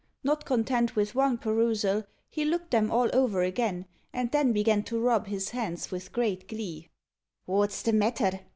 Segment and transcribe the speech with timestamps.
[0.23, 4.99] Not content with one perusal, he looked them all over again, and then began to
[4.99, 6.89] rub his hands with great glee.
[7.45, 8.39] "Wot's the matter?"